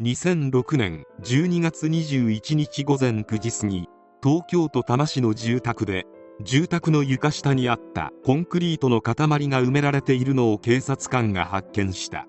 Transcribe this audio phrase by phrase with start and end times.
[0.00, 3.88] 2006年12月21日午前9時過ぎ
[4.22, 6.06] 東京都多摩市の住宅で
[6.40, 9.16] 住宅の床下にあったコンクリートの塊
[9.48, 12.28] が埋められているのを警察官が発見した。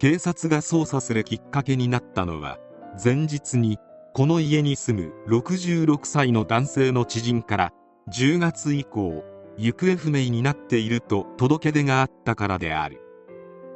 [0.00, 2.58] 警察が捜査するきっかけになったのは
[3.02, 3.78] 前日に
[4.12, 7.72] この家に住む66歳の男性の知人から
[8.10, 9.24] 10月以降
[9.56, 13.00] 行方不明になっていると届け出があったからである。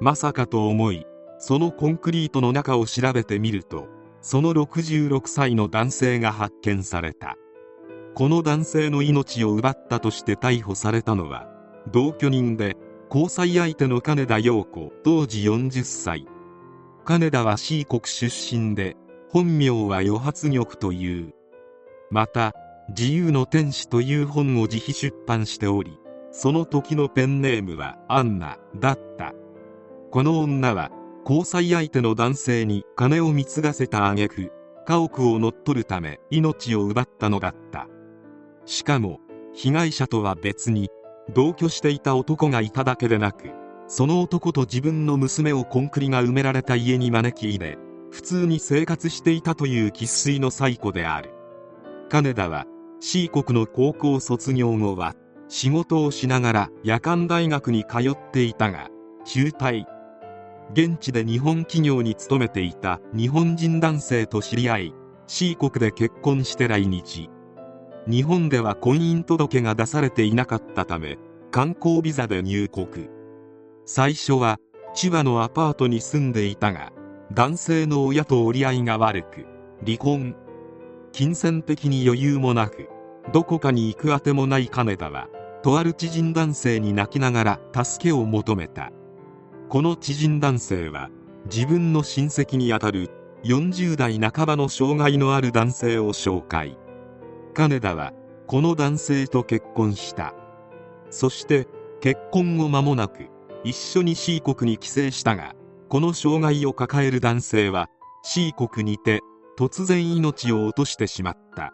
[0.03, 1.07] まさかと思い
[1.39, 3.89] そのコンクリートの中を調べてみると
[4.21, 7.37] その66歳の男性が発見された。
[8.15, 11.47] この男性の命を奪ったとして逮捕されたのは
[11.93, 12.77] 同居人で
[13.11, 16.27] 交際相手の金田陽子当時40歳。
[17.05, 18.97] 金田は C 国出身で
[19.31, 21.35] 本名は余発玉という。
[22.11, 22.55] また
[22.89, 25.99] 自由の天使という本を自費出版しており
[26.31, 29.35] その時のペンネームはアンナだった。
[30.11, 30.91] この女は
[31.29, 34.53] 交際相手の男性に金を貢がせた挙句
[34.87, 37.89] 家屋を乗っ取るため命を奪ったのだった。
[38.65, 39.19] しかも
[39.53, 40.89] 被害者とは別に
[41.35, 43.51] 同居していた男がいただけでなく
[43.89, 47.79] その男と自分の娘をコンクリが埋められた家に招き入れ
[48.13, 51.33] 普通に生活していたという生粋の最古である。
[52.09, 52.67] 金田は
[53.01, 55.17] C 国の高校卒業後は
[55.49, 58.91] 仕事をしながら夜間大学に通っていたが
[59.25, 59.96] 中退。
[60.73, 64.95] 現地で日本企業に勤めていた日本人男性と知り合い
[65.27, 67.31] C 国で結婚して来日。
[68.09, 71.19] 日本では婚姻届が出されていなかったため
[71.51, 73.09] 観光ビザで入国。
[73.85, 74.59] 最初は
[74.95, 76.93] 千葉のアパートに住んでいたが
[77.33, 79.47] 男性の親と折り合いが悪く
[79.85, 80.35] 離婚。
[81.13, 82.89] 金銭的に余裕もなく
[83.33, 85.29] どこかに行くあてもない金田は
[85.63, 88.93] とある知人男性に泣きながら助けを求めた。
[89.69, 91.11] この知人男性は
[91.53, 93.11] 自分の親戚にあたる
[93.43, 96.79] 40代半ばの障害のある男性を紹介。
[97.53, 98.13] 金田は
[98.47, 100.35] この男性と結婚した。
[101.11, 101.67] そして
[102.01, 103.27] 結婚後間もなく
[103.65, 105.55] 一緒に C 国に帰省したが
[105.89, 107.89] この障害を抱える男性は
[108.23, 109.21] C 国にて
[109.59, 111.73] 突然命を落としてしまった。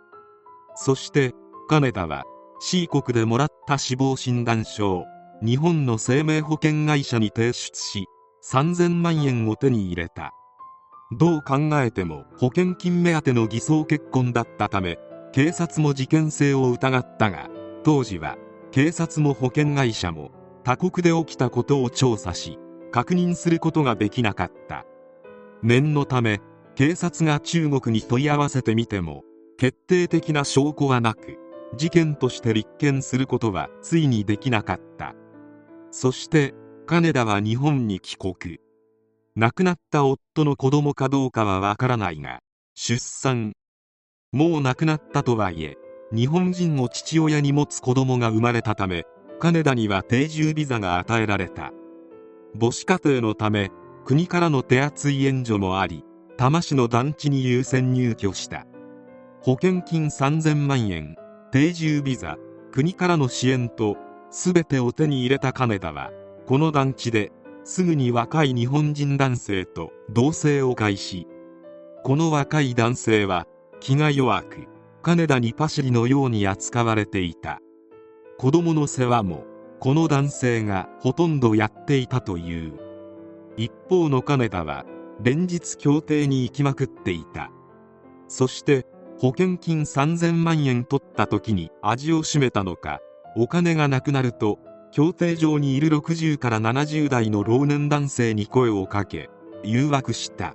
[0.76, 1.34] そして
[1.68, 2.24] 金田は
[2.58, 5.04] C 国でもらった死亡診断書を
[5.44, 8.06] 日本の生命保険会社に提出し
[8.48, 10.32] 3000万円を手に入れた。
[11.18, 14.98] どう考えても保険金目当ての偽装結婚だったため
[15.32, 17.50] 警察も事件性を疑ったが
[17.82, 18.36] 当時は
[18.70, 20.30] 警察も保険会社も
[20.62, 22.60] 他国で起きたことを調査し
[22.92, 24.86] 確認することができなかった。
[25.64, 26.40] 念のため
[26.76, 29.24] 警察が中国に問い合わせてみても
[29.58, 31.36] 決定的な証拠はなく
[31.76, 35.16] 事件として立件することはついにできなかった。
[35.92, 36.54] そして
[36.86, 38.58] 金田は日本に帰国。
[39.36, 42.40] 亡くなった夫の子供かどうかはわからないが
[42.74, 43.52] 出産。
[44.32, 45.76] もう亡くなったとはいえ
[46.10, 49.04] 日本人を父親に持つ子供が生まれたため
[49.38, 51.72] 金田には定住ビザが与えられた。
[52.58, 53.70] 母子家庭のため
[54.06, 56.04] 国からの手厚い援助もあり
[56.38, 58.66] 多摩市の団地に優先入居した。
[59.42, 61.16] 保険金3000万円
[61.50, 62.38] 定住ビザ
[62.70, 63.98] 国からの支援と
[64.32, 66.10] 全てを手に入れた金田は
[66.46, 67.32] この団地で
[67.64, 71.28] すぐに若い日本人男性と同棲を開始。
[72.02, 73.46] この若い男性は
[73.78, 74.66] 気が弱く
[75.02, 77.60] 金田にパシリのように扱われていた。
[78.38, 79.44] 子供の世話も
[79.78, 82.72] この男性がほとんどやっていたという。
[83.58, 84.86] 一方の金田は
[85.22, 87.50] 連日協定に行きまくっていた。
[88.28, 88.86] そして
[89.18, 93.00] 保険金3000万円取った時に味を占めたのか
[93.34, 94.58] お金がなくなると
[94.90, 99.30] 協定上にいる60から70代の老年男性に声をかけ
[99.64, 100.54] 誘惑した。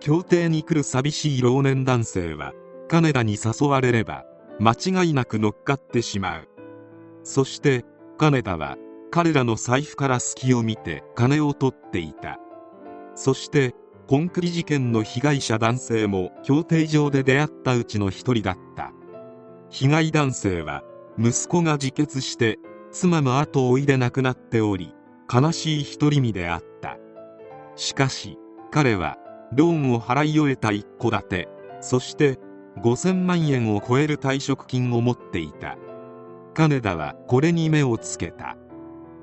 [0.00, 2.52] 協定に来る寂しい老年男性は
[2.88, 4.24] 金田に誘われれば
[4.58, 6.48] 間違いなく乗っかってしまう。
[7.22, 7.84] そして
[8.16, 8.76] 金田は
[9.10, 12.38] 彼らの財布から隙を見て金を取っていた。
[13.14, 13.74] そして
[14.06, 18.92] コンクリ事件の被害者男性も協定上で出会ったうちの一人だった。
[19.68, 20.82] 被害男性は
[21.18, 22.58] 息子が自決して
[22.90, 24.94] 妻も後を追いで亡くなっており
[25.32, 26.96] 悲しい独り身であった。
[27.76, 28.38] しかし
[28.70, 29.16] 彼は
[29.52, 31.48] ローンを払い終えた一戸建て
[31.80, 32.38] そして
[32.82, 35.76] 5000万円を超える退職金を持っていた。
[36.54, 38.56] 金田はこれに目をつけた。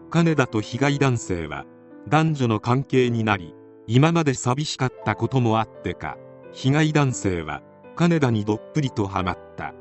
[0.09, 1.65] 金田と被害男性は
[2.07, 3.53] 男女の関係になり
[3.85, 6.17] 今まで寂しかったこともあってか
[6.53, 7.61] 被害男性は
[7.95, 9.73] 金田にどっぷりとはまった。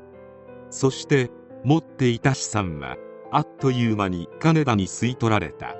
[0.69, 1.29] そして
[1.63, 2.97] 持っていた資産は
[3.31, 5.75] あっという間に金田に吸い取られた。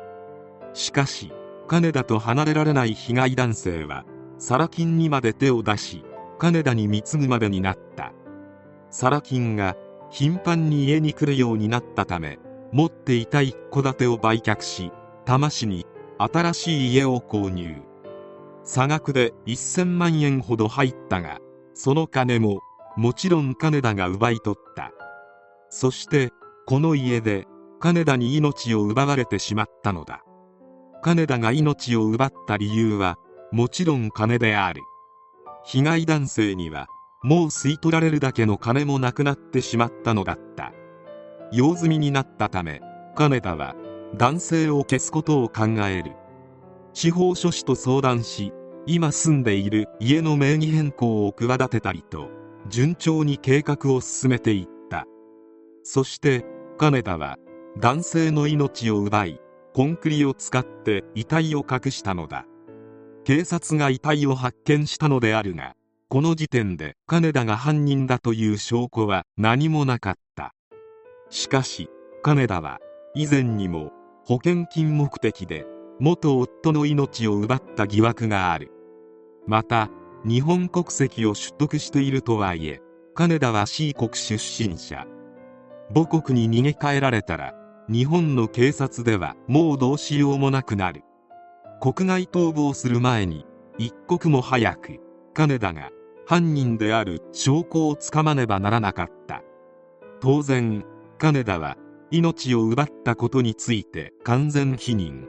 [0.74, 1.31] しかし
[1.68, 4.06] 金田と離れられない被害男性は
[4.38, 6.03] サラ金にまで手を出し
[6.39, 8.13] 金田に貢ぐまでになった。
[8.89, 9.75] サラ金が
[10.09, 12.39] 頻繁に家に来るようになったため
[12.71, 14.91] 持っていた一戸建てを売却し
[15.25, 15.85] 多摩市に
[16.18, 17.81] 新しい家を購入。
[18.63, 21.39] 差額で1000万円ほど入ったが
[21.73, 22.59] その金も
[22.97, 24.91] もちろん金田が奪い取った。
[25.69, 26.31] そして
[26.66, 27.46] この家で
[27.80, 30.24] 金田に命を奪われてしまったのだ。
[31.02, 33.18] 金田が命を奪った理由は
[33.52, 34.81] もちろん金である。
[35.64, 36.88] 被害男性には
[37.24, 40.74] もう吸い取られるだけの金もなくなってしまったのだった。
[41.52, 42.81] 用済みになったため
[43.16, 43.75] 金田は
[44.16, 46.14] 男性を消すことを考える。
[46.94, 48.52] 司法書士と相談し
[48.86, 52.30] 今住んでいる家の名義変更を企てたりと
[52.69, 54.76] 順調に計画を進めていた。
[55.89, 56.44] そして
[56.78, 57.38] 金田は
[57.80, 59.39] 男性の命を奪い
[59.74, 62.44] コンクリを使って遺体を隠したのだ。
[63.24, 65.75] 警察が遺体を発見したのであるが
[66.10, 70.54] この時点で金田が犯人だという証拠は何もなかった。
[71.30, 71.90] しかし
[72.22, 72.80] 金田は
[73.16, 73.94] 以前にも
[74.25, 75.66] 保険金目的で
[76.01, 78.74] 元夫の命を奪った疑惑がある。
[79.45, 79.90] また
[80.25, 82.81] 日本国籍を取得しているとはいえ
[83.16, 85.07] 金田は C 国出身者。
[85.94, 87.54] 母国に逃げ帰られたら
[87.89, 91.04] 日本の警察ではもうどうしようもなくなる。
[91.80, 93.45] 国外逃亡する前に
[93.78, 95.00] 一刻も早く
[95.34, 95.92] 金田が
[96.25, 99.44] 犯人である証拠をつかまねばならなかった。
[100.19, 100.84] 当然
[101.18, 101.78] 金田は
[102.12, 105.25] 命を奪ったことについて完全否認。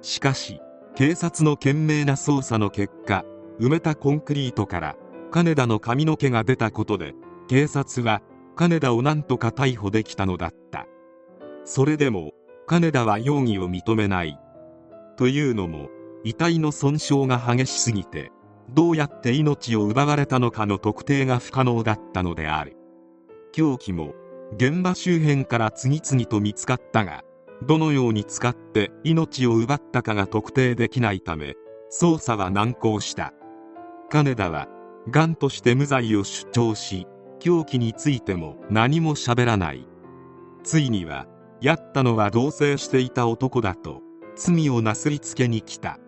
[0.00, 0.60] しかし
[0.94, 3.24] 警察の懸命な捜査の結果
[3.58, 4.96] 埋めたコンクリートから
[5.30, 7.14] 金田の髪の毛が出たことで
[7.48, 8.22] 警察は
[8.56, 10.86] 金田を何とか逮捕できたのだった。
[11.64, 12.32] それでも
[12.66, 14.38] 金田は容疑を認めない。
[15.16, 15.88] というのも
[16.24, 18.32] 遺体の損傷が激しすぎて
[18.70, 22.76] どうやって命を奪われたのかの特定が不可能だったのである。
[23.52, 24.14] 凶器も
[24.56, 27.22] 現場周辺から次々と見つかったが
[27.66, 31.54] どのように使って命を奪ったかが特定できないため
[31.92, 33.32] 捜査は難航した。
[34.10, 34.68] 金田は
[35.10, 37.06] 癌として無罪を主張し
[37.44, 39.86] 凶器についても何も喋らない。
[40.62, 41.26] ついには
[41.60, 44.00] やったのは同棲していた男だと
[44.34, 45.98] 罪をなすりつけに来た。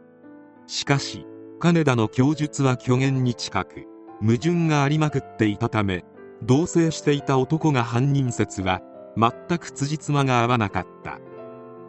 [0.66, 1.26] しかし
[1.60, 3.84] 金田の供述は虚言に近く
[4.22, 6.06] 矛盾がありまくっていたため
[6.42, 8.80] 同棲していた男が犯人説は
[9.18, 11.18] 全く辻褄が合わなかった。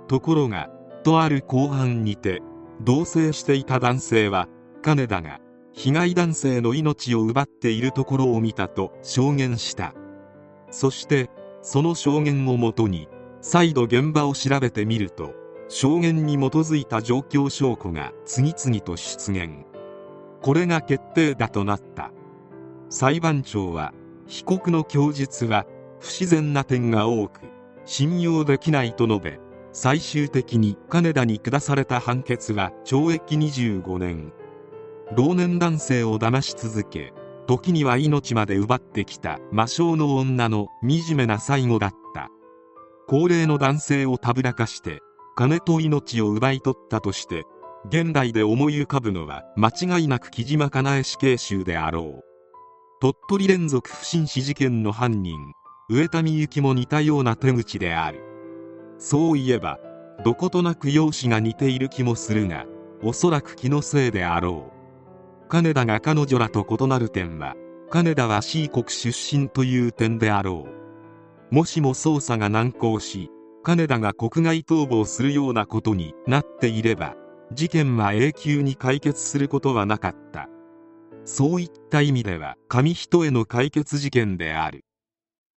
[0.09, 0.69] ところが
[1.05, 2.41] とある公判にて
[2.81, 4.49] 同棲していた男性は
[4.81, 5.39] 金田が
[5.77, 9.93] 被害男性の命を奪っているところを見たと証言した。
[10.71, 11.29] そして
[11.61, 13.07] その証言をもとに
[13.41, 15.35] 再度現場を調べてみると
[15.69, 19.65] 証言に基づいた状況証拠が次々と出現。
[20.41, 22.11] これが決定打となった。
[22.89, 23.93] 裁判長は
[24.25, 25.67] 被告の供述は
[25.99, 27.41] 不自然な点が多く
[27.85, 29.39] 信用できないと述べ
[29.73, 34.33] 最終的に金田に下された判決は懲役25年。
[35.15, 37.13] 老年男性を騙し続け
[37.47, 42.29] 時には命まで奪ってきた魔性の女の惨めな最後だった。
[43.07, 44.99] 高齢の男性をたぶらかして
[45.37, 47.45] 金と命を奪い取ったとして
[47.87, 52.23] 現代で思い浮かぶのは間違いなく木島かなえ死刑囚であろう。
[52.99, 55.37] 鳥取連続不審死事件の犯人
[55.89, 58.23] 上田美幸も似たような手口である。
[58.97, 59.79] そういえば
[60.25, 62.65] どことなく容姿が似ている気もするが
[63.03, 64.76] おそらく気のせいであろう。
[65.49, 67.55] 金田が彼女らと異なる点は
[67.89, 70.67] 金田は C 国出身という点であろ
[71.51, 71.55] う。
[71.55, 73.29] もしも捜査が難航し
[73.63, 77.15] 金田が国外逃亡するようなことになっていれば
[77.53, 80.49] 事件は永久に解決することはなかった。
[81.23, 84.83] そういった意味では紙一重の解決事件である。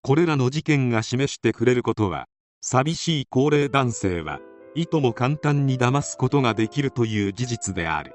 [0.02, 2.26] これらの事件が示してくれることは
[2.60, 4.40] 寂しい高齢男性は
[4.76, 8.14] いとも簡単に騙すことができるという事実である。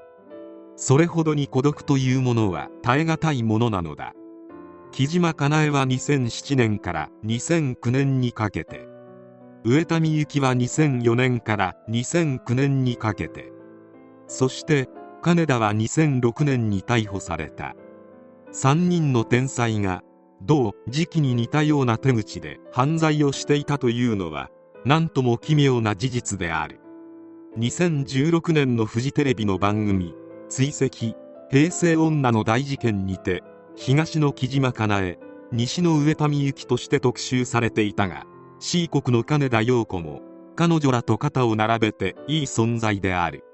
[0.76, 4.12] それほどに孤独というものは耐え難いものなのだ。
[4.92, 8.86] 木島かなえは2007年から2009年にかけて。
[9.64, 13.52] 上田美幸は2004年から2009年にかけて。
[14.26, 14.88] そして
[15.22, 17.74] 金田は2006年に逮捕された。
[18.52, 20.02] 3人の天才が
[20.42, 24.50] 同時期に似たような手口で犯罪をしていたというのは
[24.84, 26.80] 何とも奇妙な事実である。
[27.58, 30.14] 2016年のフジテレビの番組
[30.48, 31.14] 「追跡
[31.50, 33.42] 平成女の大事件」にて
[33.74, 35.18] 東の木島かなえ
[35.52, 38.24] 西の上田美幸として特集されていたが
[38.58, 40.22] C 国の金田陽子も
[40.56, 43.44] 彼女らと肩を並べていい存在である。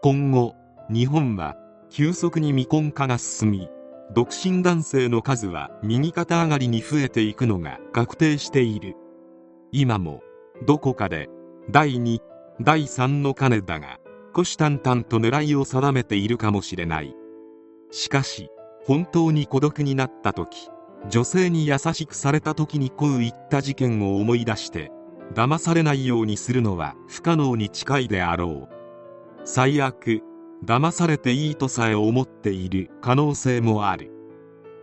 [0.00, 0.54] 今後
[0.88, 1.56] 日本は
[1.90, 3.68] 急速に未婚化が進み
[4.14, 8.94] 独身男性の数は右肩上がりに増えていくのが確定している。
[9.72, 10.22] 今も
[10.66, 11.28] どこかで
[11.70, 12.20] 第2
[12.60, 13.98] 第3の金だが
[14.38, 17.12] 虎視眈々と狙いを定めているかもしれない。
[17.90, 18.50] しかし
[18.84, 20.68] 本当に孤独になった時
[21.10, 24.92] 女性に優しくされた時にこういった事件を思い出して
[25.34, 28.74] 騙されないようにするのは不可能に近いであろう。
[29.44, 30.22] 最悪
[30.64, 34.12] 騙されていいとさえ思っている可能性もある。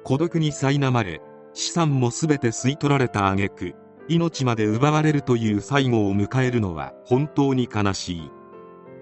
[0.04, 1.22] 孤独に苛まれ
[1.54, 3.74] 資産も全て吸い取られた挙句
[4.10, 8.32] 命まで奪われるという最後を迎えるのは本当に悲しい。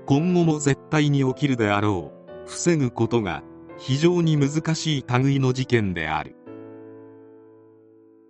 [0.05, 2.23] 今後も絶対に起きるであろう。
[2.45, 3.41] 防ぐことが
[3.77, 6.35] 非常に難しい類の事件である。